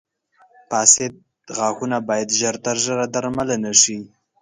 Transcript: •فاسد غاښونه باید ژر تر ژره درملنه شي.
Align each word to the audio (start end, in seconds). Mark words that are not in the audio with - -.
•فاسد 0.69 1.13
غاښونه 1.57 1.97
باید 2.09 2.29
ژر 2.39 2.55
تر 2.65 2.75
ژره 2.85 3.05
درملنه 3.13 3.71
شي. 3.81 3.99